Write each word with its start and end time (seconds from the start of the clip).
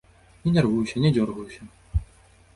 Не 0.45 0.53
нярвуюся, 0.55 1.03
не 1.05 1.13
дзёргаюся. 1.15 1.71